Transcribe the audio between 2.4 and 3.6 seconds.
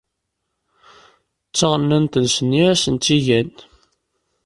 i asen-tt-igan.